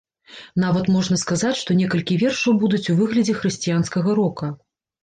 Нават 0.63 0.89
можна 0.95 1.17
сказаць, 1.25 1.53
што 1.61 1.77
некалькі 1.83 2.19
вершаў 2.25 2.59
будуць 2.65 2.83
у 2.95 2.99
выглядзе 3.05 3.39
хрысціянскага 3.43 4.09
рока. 4.25 4.57